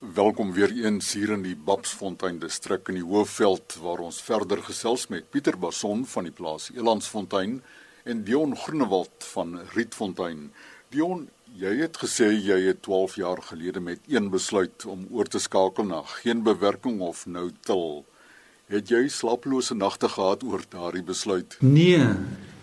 [0.00, 5.10] Welkom weer eens hier in die Babsfontein distrik in die Hoëveld waar ons verder gesels
[5.12, 7.58] met Pieter Bason van die plaas Elandsfontein
[8.08, 10.46] en Dion Groenewald van Rietfontein.
[10.88, 15.38] Dion, jy het gesê jy het 12 jaar gelede met een besluit om oor te
[15.38, 18.06] skakel na geen bewerking of nou til.
[18.72, 21.60] Het jy slapelose nagte gehad oor daardie besluit?
[21.60, 22.00] Nee,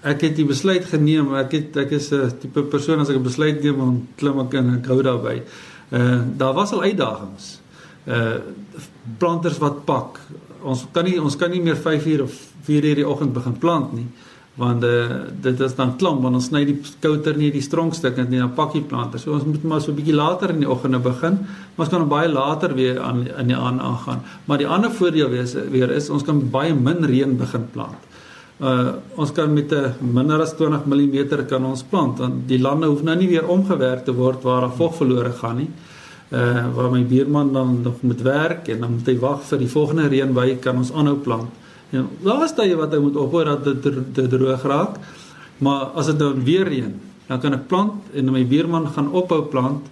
[0.02, 3.30] ek het die besluit geneem, ek het ek is 'n tipe persoon as ek 'n
[3.30, 5.44] besluit neem, dan klim ek in en ek hou daarby.
[5.90, 7.60] Uh daar was al uitdagings.
[8.06, 8.40] Uh
[9.18, 10.20] planters wat pak.
[10.62, 13.58] Ons kan nie ons kan nie meer 5 uur of 4 uur die oggend begin
[13.58, 14.08] plant nie
[14.58, 18.42] want uh dit is dan klam want ons sny die kouter nie die stronkstukke nie
[18.42, 19.24] dan pak jy planters.
[19.24, 21.46] So ons moet maar so 'n bietjie later in die oggende begin.
[21.76, 24.22] Maar ons kan baie later weer aan in die aan aangaan.
[24.46, 28.07] Maar die ander voordeel wees weer is ons kan baie min reën begin plant.
[28.58, 32.88] Uh ons kan met 'n minder as 20 mm kan ons plant want die lande
[32.88, 35.70] hoef nou nie weer omgewerk te word waar daar vog verlore gaan nie.
[36.32, 39.70] Uh waar my buurman dan nog moet werk en dan moet hy wag vir die
[39.70, 41.50] volgende reënwy kan ons aanhou plant.
[41.92, 44.98] En daar was tye wat hy moet ophou dat dit droog raak.
[45.58, 46.94] Maar as dit dan weer reën,
[47.28, 49.86] dan kan ek plant en my buurman gaan ophou plant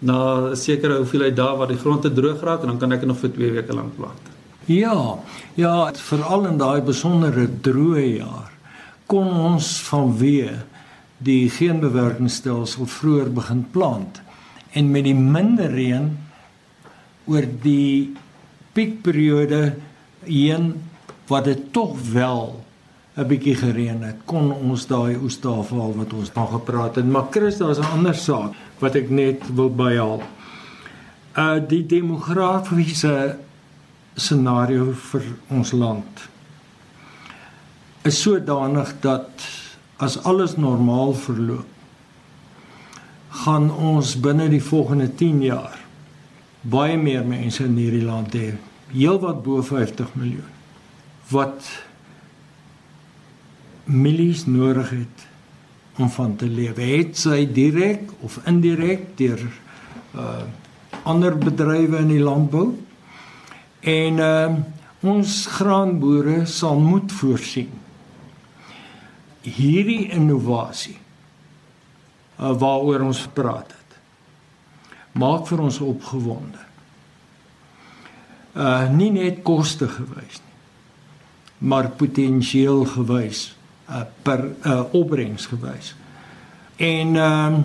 [0.00, 3.04] na 'n sekere hoeveelheid dae wat die grond te droog raak en dan kan ek
[3.04, 4.29] nog vir 2 weke lank plant.
[4.70, 5.18] Ja,
[5.58, 8.52] ja, veral in daai besondere droë jaar
[9.10, 10.60] kon ons vanweë
[11.26, 14.20] die geenbewerkingsstelsel vroeër begin plant
[14.78, 16.06] en met die minder reën
[17.26, 18.12] oor die
[18.78, 19.74] piekperiode
[20.28, 20.70] heen
[21.26, 22.62] wat dit tog wel
[23.18, 27.06] 'n bietjie gereën het, kon ons daai oestafel wat ons van gepraat het.
[27.06, 30.22] Maar Chris, daar's 'n ander saak wat ek net wil byhaal.
[31.36, 33.36] Uh die demografiese
[34.20, 35.26] scenario vir
[35.56, 36.28] ons land
[38.08, 39.44] is sodanig dat
[40.00, 41.68] as alles normaal verloop
[43.44, 45.78] gaan ons binne die volgende 10 jaar
[46.62, 48.52] baie meer mense in hierdie land hê
[48.92, 50.56] heelwat bo 50 miljoen
[51.30, 51.68] wat
[53.84, 55.26] milies nodig het
[56.00, 59.44] om van te lewe het sy direk of indirek deur
[60.14, 60.42] uh
[61.08, 62.66] ander bedrywe in die landbou
[63.80, 64.62] En ehm uh,
[65.00, 67.70] ons graanboere sal moet voorsien.
[69.40, 70.98] Hierdie innovasie
[72.40, 73.96] uh, waaroor ons gepraat het.
[75.12, 76.66] Maak vir ons opgewonde.
[78.52, 80.56] Uh nie net koste gewys nie,
[81.70, 83.54] maar potensieel gewys
[83.88, 85.94] uh per uh opbrengs gewys.
[86.76, 87.62] En ehm uh,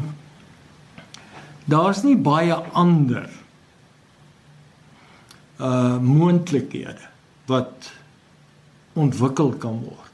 [1.65, 3.27] daar's nie baie ander
[5.59, 7.07] uh moontlikhede
[7.47, 7.91] wat
[8.93, 10.05] ontwikkel kan word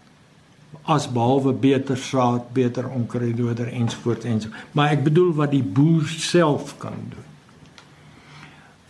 [0.83, 4.47] as behalwe beter saad, beter onkruiddoder ensvoorts ens.
[4.71, 7.27] Maar ek bedoel wat die boer self kan doen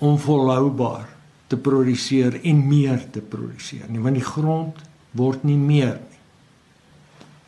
[0.02, 1.10] om volhoubaar
[1.52, 3.86] te produseer en meer te produseer.
[3.90, 4.80] Nie want die grond
[5.18, 6.22] word nie meer nie.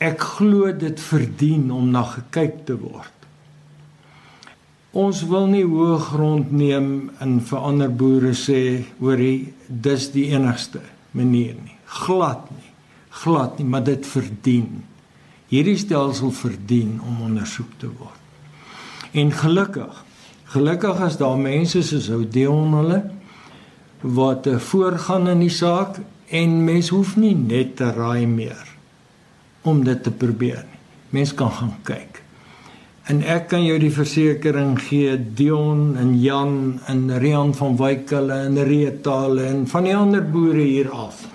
[0.03, 3.22] Ek glo dit verdien om na gekyk te word.
[4.93, 6.89] Ons wil nie hoë grond neem
[7.23, 10.83] en vir ander boere sê hoorie dis die enigste
[11.17, 11.77] manier nie.
[12.05, 12.69] Glad nie.
[13.23, 14.83] Glad nie, maar dit verdien.
[15.49, 18.21] Hierdie stelsel verdien om ondersoek te word.
[19.17, 19.97] En gelukkig,
[20.53, 23.01] gelukkig as daar mense soos Odeon hulle
[24.03, 28.69] wat voorgaan in die saak en mens hoef nie net te raai meer
[29.65, 30.81] om dit te probeer nie.
[31.13, 32.22] Mens kan gaan kyk.
[33.11, 38.55] En ek kan jou die versekering gee Dion en Jan en Rian van Wykulle en
[38.63, 41.25] Reetale en van die ander boere hier af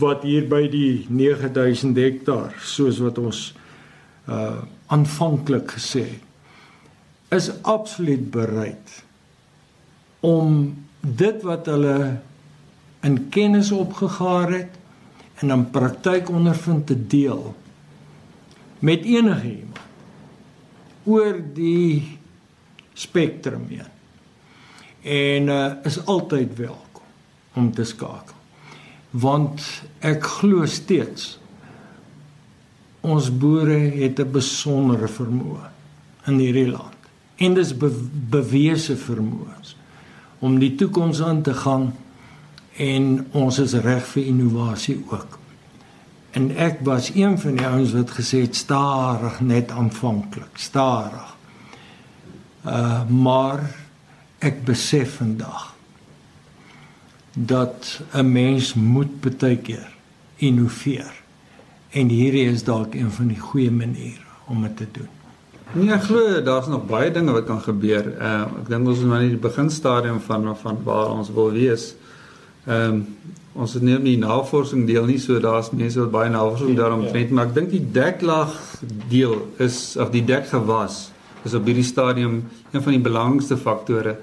[0.00, 3.48] wat hier by die 9000 hektaar soos wat ons
[4.30, 4.60] uh
[4.90, 6.02] aanvanklik gesê
[7.30, 8.94] is absoluut bereid
[10.26, 10.56] om
[10.98, 11.98] dit wat hulle
[13.06, 14.74] in kennis opgegaar het
[15.44, 17.54] en in praktyk ondervind te deel
[18.82, 19.89] met enige iemand
[21.04, 22.18] oor die
[22.94, 23.88] spektrum heen.
[25.02, 27.06] En uh, is altyd welkom
[27.54, 28.36] om te skakel.
[29.10, 29.64] Want
[30.06, 31.38] ek glo steeds
[33.00, 35.70] ons boere het 'n besondere vermoë
[36.28, 36.96] in hierdie land.
[37.36, 37.88] En dis be
[38.30, 39.76] bewese vermoëns
[40.38, 41.94] om die toekoms aan te gaan
[42.76, 45.39] en ons is reg vir innovasie ook.
[46.30, 51.36] En ek was een van die ouens wat gesê het stadig net aanvanklik, stadig.
[52.64, 53.64] Uh maar
[54.38, 55.74] ek besef vandag
[57.32, 59.88] dat 'n mens moet baie keer
[60.36, 61.12] innoveer.
[61.90, 65.08] En hierdie is dalk een van die goeie maniere om dit te doen.
[65.72, 68.06] Nee, ek glo daar's nog baie dinge wat kan gebeur.
[68.18, 71.94] Uh ek dink ons is maar in die beginstadium van van waar ons wil wees.
[72.70, 73.06] Ehm um,
[73.60, 77.32] ons het nie die navorsing deel nie, so daar's mense wat baie navorsing daarom trend,
[77.32, 77.34] ja.
[77.34, 78.52] maar ek dink die deklaag
[79.10, 81.00] deel is of die dekgewas
[81.44, 82.36] is op hierdie stadium
[82.70, 84.14] een van die belangrikste faktore.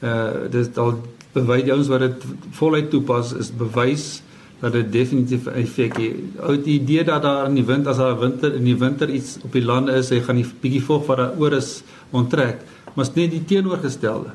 [0.00, 0.94] Uh dis al
[1.34, 2.24] bewys ons wat dit
[2.60, 4.06] voluit toepas is bewys
[4.62, 6.40] dat dit definitief effek het.
[6.46, 9.36] Ou die idee dat daar in die wind as daar winter in die winter iets
[9.42, 11.80] op die lande is, hy gaan die bietjie vog wat daar oor is
[12.16, 12.62] onttrek,
[12.94, 14.32] maar is net die teenoorgestelde.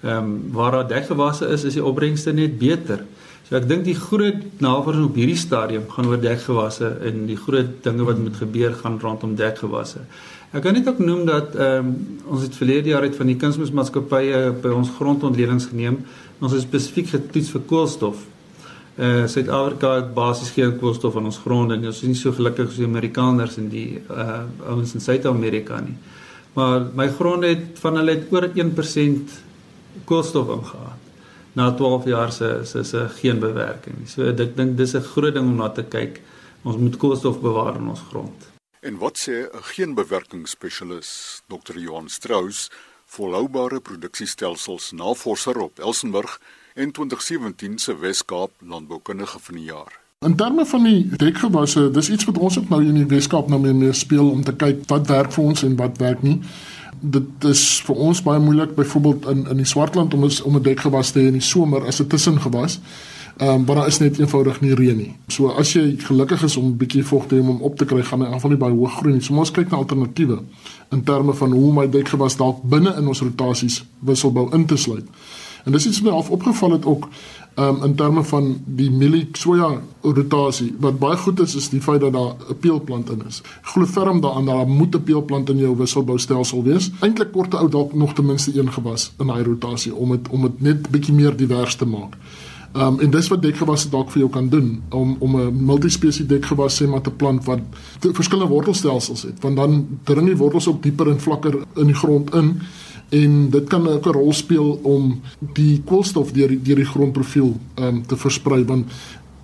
[0.00, 3.04] Ehm um, waar daar dekgewasse is, is die opbrengste net beter.
[3.48, 7.82] So ek dink die groot navorsing op hierdie stadium gaan oor dekgewasse en die groot
[7.84, 10.06] dinge wat moet gebeur gaan rondom dekgewasse.
[10.52, 11.94] Ek kan net ook noem dat ehm um,
[12.32, 16.00] ons het verlede jaar uit van die kunsmismaatskappye by ons grondontledings geneem.
[16.40, 18.28] Ons het spesifiek getoets vir koolstof
[19.00, 22.68] uh Suid-Afrika het basies geen koolstof aan ons gronde en ons is nie so gelukkig
[22.68, 25.94] as die Amerikaners en die uh ouens in Suid-Amerika nie.
[26.56, 29.38] Maar my gronde het van hulle het oor 1%
[30.04, 30.98] koolstof ingehaal.
[31.52, 34.06] Na 12 jaar se se se geen bewerking nie.
[34.06, 36.20] So ek dink dis 'n groot ding om na te kyk.
[36.62, 38.48] Ons moet koolstof bewaar in ons grond.
[38.80, 41.78] En wat sê 'n geen bewerking spesialis Dr.
[41.78, 42.70] Johan Strauss,
[43.06, 46.40] volhoubare produksiestelsels navorser op Elsenburg
[46.74, 50.00] en 2017 se Wes-Kaap Landboukundige van die jaar.
[50.24, 53.60] In terme van die dekgewasse, dis iets wat ons ook nou in die Wes-Kaap nou
[53.60, 56.34] mee, mee speel om te kyk wat werk vir ons en wat werk nie.
[57.00, 60.62] Dit is vir ons baie moeilik byvoorbeeld in in die Swartland om ons om 'n
[60.62, 62.80] dekgewas te hê in die somer as 'n tussengewas.
[63.36, 65.16] Ehm um, maar daar is net eenvoudig nie reën nie.
[65.26, 68.02] So as jy gelukkig is om 'n bietjie vog te hê om op te kry,
[68.02, 69.22] gaan hy aanval nie baie hoog groei nie.
[69.22, 70.42] So ons kyk na alternatiewe
[70.90, 75.04] in terme van hoe my dekgewas dalk binne in ons rotasies wisselbou in te sluit.
[75.64, 77.08] En dis iets wat my half opgeval het ook
[77.56, 79.70] um, in terme van die mielie soja
[80.00, 80.74] rotasie.
[80.80, 83.42] Wat baie goed is is die feit dat daar 'n peelplant in is.
[83.62, 86.90] Glo ferm daaraan dat daar moet 'n peelplant in jou wisselboustelsel wees.
[87.00, 90.42] Eintlik korte ou dalk nog ten minste een gewas in daai rotasie om dit om
[90.42, 92.16] dit net bietjie meer divers te maak.
[92.72, 96.26] Ehm um, en dis wat dekgewasse dalk vir jou kan doen om om 'n multispesie
[96.26, 97.58] dekgewas sê maar te plant wat
[98.00, 102.34] verskillende wortelstelsels het want dan dring die wortels ook dieper en vlakker in die grond
[102.34, 102.60] in
[103.10, 108.06] en dit kan ook 'n rol speel om die koolstof deur deur die grondprofiel um,
[108.06, 108.86] te versprei want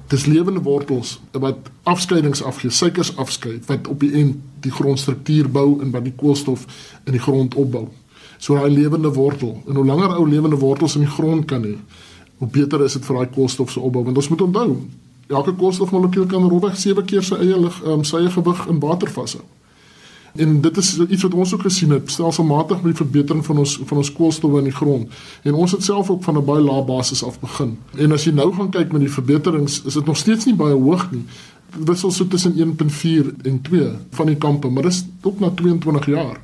[0.07, 5.81] dis lewende wortels wat afskeidings afgee, suikers afskei wat op die end die grondstruktuur bou
[5.83, 6.67] en wat die koolstof
[7.05, 7.89] in die grond opbou.
[8.39, 11.75] So daai lewende wortel en hoe langer ou lewende wortels in die grond kan hê,
[12.39, 14.77] hoe beter is dit vir daai koolstof se opbou want ons moet onthou
[15.27, 19.11] elke koolstofmolekuul kan rondweg 7 keer sy eie lig um, sy eie gewig in water
[19.11, 19.43] vashou.
[20.37, 23.81] En dit is iets wat ons ook gesien het, stelselmatig met die verbetering van ons
[23.85, 25.13] van ons koolstof in die grond.
[25.43, 27.79] En ons het self ook van 'n baie lae basis af begin.
[27.97, 30.75] En as jy nou gaan kyk met die verbeterings, is dit nog steeds nie baie
[30.75, 31.25] hoog nie.
[31.85, 36.41] Wissel so tussen 1.4 en 2 van die kampe, maar dis ook na 22 jaar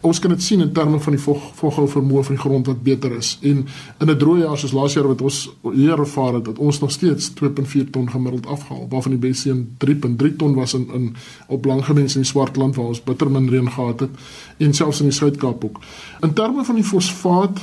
[0.00, 2.82] ons kan dit sien in terme van die vog voghou vermoë van die grond wat
[2.82, 3.38] beter is.
[3.42, 3.66] En
[3.98, 6.90] in 'n droë jaar soos laas jaar wat ons hier ervaar het dat ons nog
[6.90, 11.16] steeds 2.4 ton gemiddeld afhaal, waarvan die beste een 3.3 ton was in in
[11.46, 14.10] op langgemens in die Swartland waar ons bitter min reën gehad het
[14.56, 15.80] en selfs in die Suid-Kaap ook.
[16.20, 17.60] In terme van die fosfaat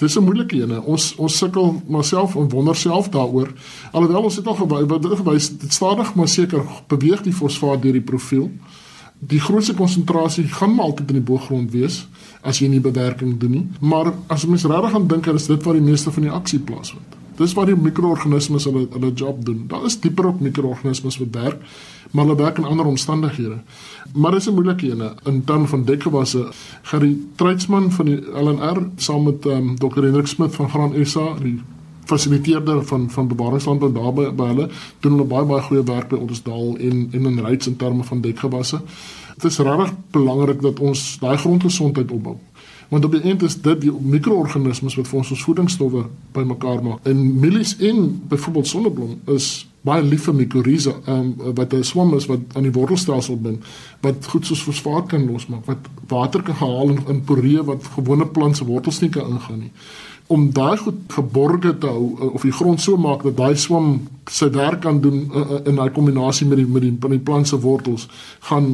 [0.00, 0.80] Dis 'n moeilike een.
[0.80, 3.52] Ons ons sukkel maar self en wonder self daaroor.
[3.92, 8.50] Alhoewel ons het al gewys dit stadig maar seker beweeg die fosfaat deur die profiel
[9.20, 12.06] die grootste konsentrasie gaan maar altyd in die boergrond wees
[12.40, 13.66] as jy nie bewerking doen nie.
[13.80, 17.16] Maar as mens regtig gaan dink, is dit waar die meeste van die aksie plaasvind.
[17.36, 19.64] Dis waar die mikroorganismes hulle hulle job doen.
[19.68, 21.62] Daar is dieper op mikroorganismes wat werk,
[22.10, 23.60] maar hulle werk in ander omstandighede.
[24.14, 26.48] Maar dis 'n moeilike ene in terme van dekgewasse.
[26.82, 30.02] Gary Treitsman van die LNR saam met um, Dr.
[30.02, 31.60] Hendrik Smit van Graan SA, die
[32.10, 34.68] fasiliteerder van van bewaringslandbou daar by, by hulle
[35.00, 38.20] doen hulle baie baie goeie werk by Ottosdal en en in Ryds in terme van
[38.26, 38.82] dekgewasse.
[39.34, 42.36] Dit is regtig belangrik dat ons daai grondgesondheid opbou.
[42.90, 47.04] Want op die einde is dit die mikroorganismes wat vir ons ons voedingsstowwe bymekaar maak.
[47.06, 49.50] En mielies en byvoorbeeld sonneblom is
[49.86, 53.62] baie lief vir mikoriza, um, wat 'n swam is wat aan die wortelstelsel bin,
[54.02, 58.26] wat goed soos fosfaat kan losmaak, wat water kan haal in, in poree wat gewone
[58.26, 59.72] plant se wortels nie kan ingaan nie
[60.30, 63.88] om daai goed geborge te hou eh, of die grond so maak dat daai swam
[64.30, 67.58] sy werk kan doen uh, in daai kombinasie met die met die, die plant se
[67.58, 68.06] wortels
[68.46, 68.68] gaan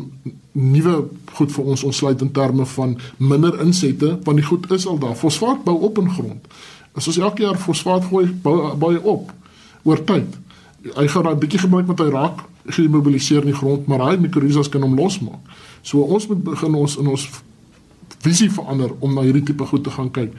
[0.52, 0.96] nuwe
[1.38, 5.16] goed vir ons ontsluit in terme van minder insette want die goed is al daar.
[5.16, 6.52] Fosfaat bou op in grond.
[6.96, 9.32] As ons elke jaar fosfaat gooi bou baie op
[9.88, 10.36] oor tyd.
[10.92, 12.44] Hy gaan daai bietjie gebruik met hy raak
[12.76, 15.40] gemobiliseer in die grond maar hy mikrorizas kan hom losmaak.
[15.82, 17.28] So ons moet begin ons in ons
[18.24, 20.32] visie verander om na hierdie tipe goed te gaan kyk.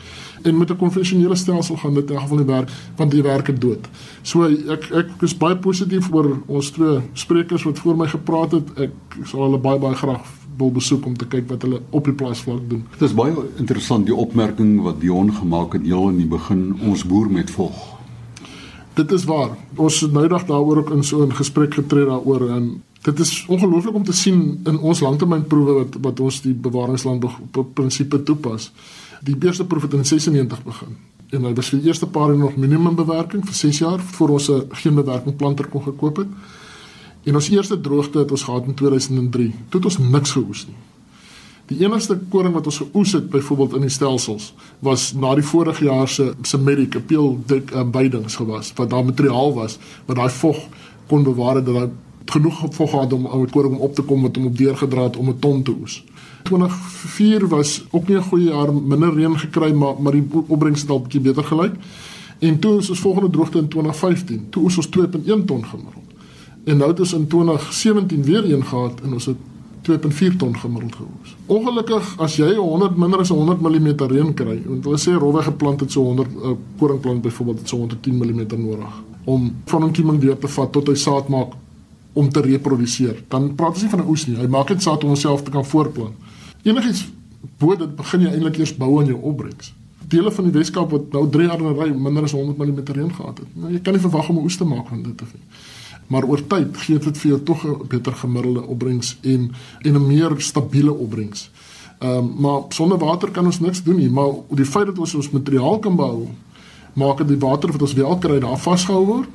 [0.43, 3.61] En met 'n konvensionele stelsel gaan dit in geval nie werk want die werk het
[3.61, 3.87] dood.
[4.21, 8.79] So ek ek is baie positief oor ons twee sprekers wat voor my gepraat het.
[8.79, 8.91] Ek
[9.23, 10.25] sal hulle baie baie graag
[10.57, 12.83] wil besoek om te kyk wat hulle op die plaasvlak doen.
[12.97, 17.05] Dit is baie interessant die opmerking wat Dion gemaak het heel in die begin ons
[17.05, 17.96] boer met vog.
[18.97, 19.51] Dit is waar.
[19.75, 23.45] Ons het nou dag daaroor ook in so 'n gesprek getree daaroor en dit is
[23.47, 27.31] ongelooflik om te sien in ons langtermynproewe wat wat ons die bewaringslandbou
[27.73, 28.71] prinsipe toepas.
[29.23, 30.97] Die eerste proef het in 96 begin
[31.29, 34.29] en hy was vir die eerste paar jaar nog minimum bewerking vir 6 jaar voor
[34.29, 36.27] ons 'n geen bewerking planter kon gekoop het.
[37.23, 39.53] En ons eerste droogte het ons gehad in 2003.
[39.69, 40.75] Toe het ons niks geoes nie.
[41.67, 45.83] Die enigste koring wat ons geoes het byvoorbeeld in die stelsels was na die vorige
[45.83, 50.29] jaar se se medic appeal dik uh, beidings gewas wat daar materiaal was wat daai
[50.29, 50.61] vog
[51.07, 51.89] kon bewaar dat hy
[52.31, 55.29] genoeg vog gehad om ou koring op te kom met hom op deurgedra het om
[55.29, 56.03] 'n ton te oes.
[56.43, 60.89] 2004 was ook nie 'n goeie jaar, minder reën gekry, maar maar die opbrengs het
[60.89, 61.73] al bietjie beter gelyk.
[62.39, 66.03] En toe is ons volgende droogte in 2015, toe oes ons 2.1 ton gemiddeld.
[66.63, 69.37] En nou het ons in 2017 weer een gehad en ons het
[69.87, 71.35] 2.4 ton gemiddeld geoes.
[71.45, 75.79] Ongelukkig as jy 100 minder as 100 mm reën kry, want hulle sê rowwe geplant
[75.79, 80.19] het so 100 uh, koringplant byvoorbeeld het so 110 mm nodig om van 'n kieming
[80.19, 81.53] deur te vat tot hy saad maak
[82.13, 83.23] om te reproduseer.
[83.27, 84.37] Dan praat ons nie van 'n oes nie.
[84.37, 86.15] Hy maak dit saad om homself te kan voortplant
[86.67, 87.07] enigiets
[87.59, 89.73] bo dit begin jy eintlik eers bou aan jou opbrengs.
[90.07, 92.79] Dele van die Weskaap wat nou 3 jaar in 'n ry minder as 100 mm
[92.85, 93.47] reën gehad het.
[93.55, 95.43] Nou jy kan nie verwag om 'n oes te maak van dit af nie.
[96.07, 100.07] Maar oor tyd gee dit vir jou tog 'n beter gemiddelde opbrengs en en 'n
[100.07, 101.49] meer stabiele opbrengs.
[101.99, 105.15] Ehm um, maar sonder water kan ons niks doen nie, maar die feit dat ons
[105.15, 106.27] ons materiaal kan bou
[106.93, 109.29] maak dit die water wat ons wel kry daar vasgehou word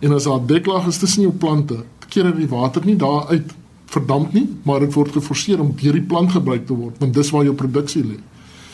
[0.00, 3.52] en as daar deklaag is tussen jou plante, keer dit die water nie daar uit
[3.92, 7.30] verdamp nie, maar dit word geforseer om deur die plant gebruik te word, want dis
[7.30, 8.16] waar jou produksie lê.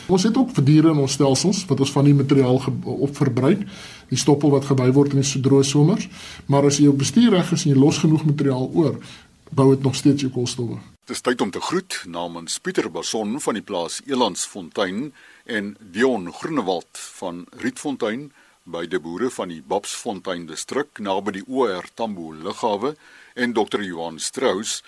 [0.09, 3.61] Ons het ook vir diere in ons stelsels wat ons van die materiaal op verbruik,
[4.09, 6.07] die stoppel wat gebou word in die droë somers,
[6.49, 8.97] maar as jy jou bestuur reg is en jy los genoeg materiaal oor,
[9.53, 10.79] bou dit nog steeds jou koolstowwe.
[11.05, 15.11] Dis tyd om te groet namens Pieter Bason van die plaas Elandsfontein
[15.45, 18.31] en Dion Groenewald van Rietfontein
[18.65, 22.95] by die boere van die Babsfontein distrik naby die OR Tambo lughawe
[23.37, 23.85] en Dr.
[23.85, 24.81] Johan Strauss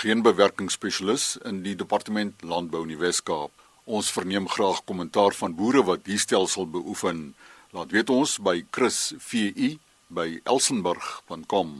[0.00, 3.65] geen bewerkingsspesialis in die departement landbou in die Wes-Kaap.
[3.86, 7.36] Ons verneem graag kommentaar van boere wat die stelsel beoefen.
[7.70, 9.76] Laat weet ons by Chris VU
[10.10, 11.72] by elsenburg.com.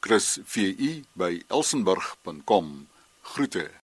[0.00, 2.74] Chris VU by elsenburg.com.
[3.34, 3.74] Groete.